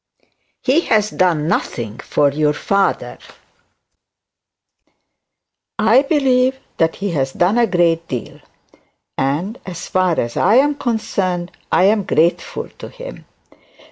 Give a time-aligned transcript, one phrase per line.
[0.63, 3.19] 'He has done nothing for your father.'
[5.77, 8.39] 'I believe that he has done a great deal;
[9.15, 13.25] and, as far as I am concerned, I am grateful to him.